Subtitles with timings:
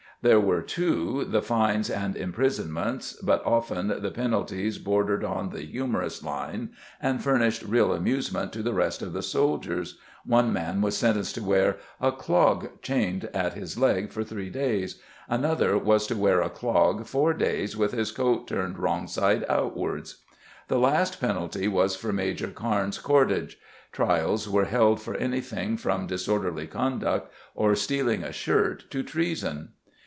[0.23, 5.63] There were, too, the fines and imprisonments, but often the the penalties bordered on the
[5.63, 10.95] humorous line and furnished real amusement to the rest of the soldiers, one man was
[10.95, 16.15] sentenced to wear "A clogg chained at his legg for three days, another was to
[16.15, 20.17] wear a clog four days with his coat turned wrong side outwards".
[20.67, 23.57] The last penalty was for Major Carnes's cordage.
[23.91, 29.69] Trials were held for anything from disorderly conduct or stealing a shirt to treason.